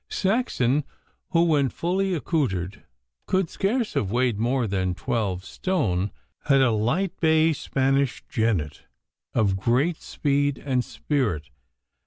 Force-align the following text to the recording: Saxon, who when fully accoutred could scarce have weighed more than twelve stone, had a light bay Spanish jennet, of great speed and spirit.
Saxon, 0.09 0.83
who 1.29 1.43
when 1.43 1.69
fully 1.69 2.15
accoutred 2.15 2.85
could 3.27 3.51
scarce 3.51 3.93
have 3.93 4.09
weighed 4.09 4.39
more 4.39 4.65
than 4.65 4.95
twelve 4.95 5.45
stone, 5.45 6.09
had 6.45 6.59
a 6.59 6.71
light 6.71 7.19
bay 7.19 7.53
Spanish 7.53 8.23
jennet, 8.27 8.85
of 9.35 9.57
great 9.59 10.01
speed 10.01 10.57
and 10.57 10.83
spirit. 10.83 11.51